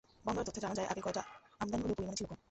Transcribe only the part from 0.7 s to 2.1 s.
যায়, আগে কয়লা আমদানি হলেও